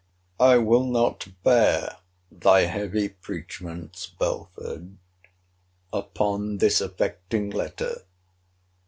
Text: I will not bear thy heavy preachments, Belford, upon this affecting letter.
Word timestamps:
I 0.39 0.57
will 0.57 0.85
not 0.87 1.27
bear 1.43 1.97
thy 2.31 2.61
heavy 2.61 3.07
preachments, 3.09 4.07
Belford, 4.07 4.97
upon 5.93 6.57
this 6.57 6.81
affecting 6.81 7.51
letter. 7.51 8.01